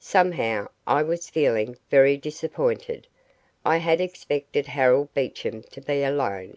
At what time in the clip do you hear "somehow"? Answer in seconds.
0.00-0.66